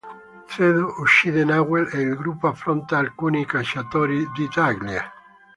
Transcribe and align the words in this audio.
Zemo 0.49 0.95
uccide 0.97 1.43
Nagel 1.43 1.87
e 1.93 1.99
il 1.99 2.15
gruppo 2.15 2.47
affronta 2.47 2.97
alcuni 2.97 3.45
cacciatori 3.45 4.27
di 4.33 4.47
taglie. 4.47 5.01